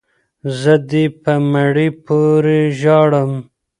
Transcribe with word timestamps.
ـ 0.31 0.59
زه 0.59 0.73
دې 0.89 1.05
په 1.23 1.33
مړي 1.53 1.87
پورې 2.05 2.59
ژاړم، 2.79 3.31